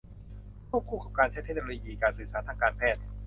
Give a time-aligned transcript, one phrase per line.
[0.69, 3.01] ควบคู่กับการใช้เทคโนโลยีการสื่อสารทางการแพทย์